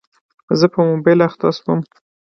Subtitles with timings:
[0.59, 1.79] زه په موبایل اخته شوم.